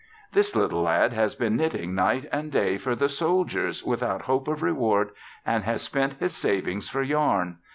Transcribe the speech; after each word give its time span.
"This 0.31 0.55
little 0.55 0.81
lad 0.81 1.13
has 1.13 1.35
been 1.35 1.55
knitting 1.55 1.93
night 1.93 2.27
and 2.31 2.51
day 2.51 2.79
for 2.79 2.95
the 2.95 3.07
soldiers 3.07 3.83
without 3.83 4.23
hope 4.23 4.47
of 4.47 4.63
reward 4.63 5.11
and 5.45 5.63
has 5.65 5.83
spent 5.83 6.13
his 6.13 6.35
savings 6.35 6.89
for 6.89 7.03
yarn. 7.03 7.59